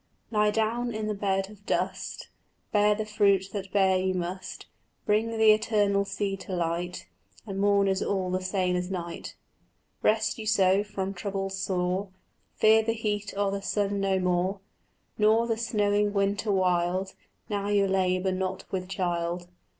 [0.31, 2.29] "Lie down in the bed of dust;
[2.71, 4.65] Bear the fruit that bear you must;
[5.05, 7.07] Bring the eternal seed to light,
[7.45, 9.35] And morn is all the same as night."
[10.01, 12.09] "Rest you so from trouble sore,
[12.55, 14.59] Fear the heat o' the sun no more,
[15.19, 17.13] Nor the snowing winter wild,
[17.47, 19.49] Now you labour not with child."